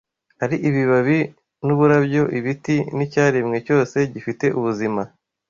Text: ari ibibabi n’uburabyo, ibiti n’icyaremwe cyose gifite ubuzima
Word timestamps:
ari 0.43 0.55
ibibabi 0.69 1.19
n’uburabyo, 1.65 2.23
ibiti 2.37 2.75
n’icyaremwe 2.95 3.57
cyose 3.67 3.97
gifite 4.13 4.45
ubuzima 4.57 5.01